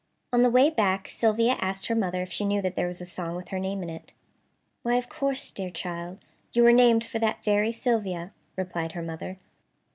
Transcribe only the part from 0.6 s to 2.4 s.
back Sylvia asked her mother if